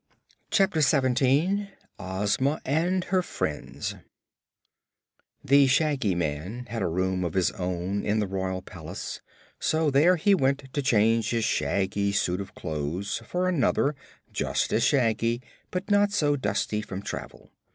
Chapter 0.49 0.81
Seventeen 0.81 1.69
Ozma 1.99 2.59
and 2.65 3.03
Her 3.03 3.21
Friends 3.21 3.93
The 5.45 5.67
Shaggy 5.67 6.15
Man 6.15 6.65
had 6.69 6.81
a 6.81 6.87
room 6.87 7.23
of 7.23 7.35
his 7.35 7.51
own 7.51 8.03
in 8.03 8.17
the 8.17 8.25
royal 8.25 8.63
palace, 8.63 9.21
so 9.59 9.91
there 9.91 10.15
he 10.15 10.33
went 10.33 10.73
to 10.73 10.81
change 10.81 11.29
his 11.29 11.45
shaggy 11.45 12.13
suit 12.13 12.41
of 12.41 12.55
clothes 12.55 13.21
for 13.27 13.47
another 13.47 13.93
just 14.33 14.73
as 14.73 14.81
shaggy 14.83 15.39
but 15.69 15.91
not 15.91 16.11
so 16.11 16.35
dusty 16.35 16.81
from 16.81 17.03
travel. 17.03 17.51